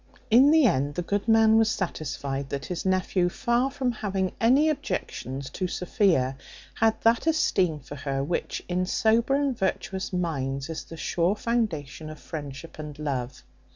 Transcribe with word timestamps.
In 0.31 0.49
the 0.49 0.65
end, 0.65 0.95
the 0.95 1.03
good 1.03 1.27
man 1.27 1.57
was 1.59 1.69
satisfied 1.69 2.49
that 2.49 2.65
his 2.65 2.87
nephew, 2.87 3.29
far 3.29 3.69
from 3.69 3.91
having 3.91 4.31
any 4.41 4.67
objections 4.67 5.47
to 5.51 5.67
Sophia, 5.67 6.35
had 6.73 6.99
that 7.01 7.27
esteem 7.27 7.79
for 7.79 7.97
her, 7.97 8.23
which 8.23 8.63
in 8.67 8.87
sober 8.87 9.35
and 9.35 9.55
virtuous 9.55 10.11
minds 10.11 10.71
is 10.71 10.85
the 10.85 10.97
sure 10.97 11.35
foundation 11.35 12.09
of 12.09 12.17
friendship 12.17 12.79
and 12.79 12.97
love. 12.97 13.43